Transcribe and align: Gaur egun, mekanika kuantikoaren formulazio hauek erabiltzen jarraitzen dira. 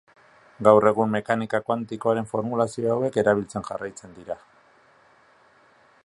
Gaur 0.67 0.85
egun, 0.91 1.11
mekanika 1.15 1.59
kuantikoaren 1.67 2.29
formulazio 2.31 2.91
hauek 2.95 3.19
erabiltzen 3.25 3.67
jarraitzen 3.69 4.19
dira. 4.19 4.41